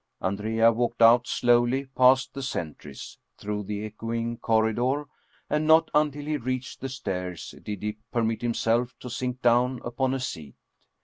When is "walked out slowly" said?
0.71-1.85